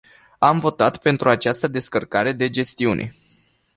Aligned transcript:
Am 0.39 0.59
votat 0.59 0.97
pentru 0.97 1.29
această 1.29 1.67
descărcare 1.67 2.31
de 2.31 2.49
gestiune. 2.49 3.13